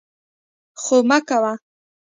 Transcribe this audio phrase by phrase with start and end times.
[0.81, 1.53] خو مه کوه!